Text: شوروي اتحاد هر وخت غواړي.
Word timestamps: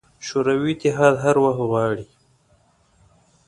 شوروي 0.27 0.71
اتحاد 0.75 1.15
هر 1.23 1.35
وخت 1.43 1.61
غواړي. 1.69 2.07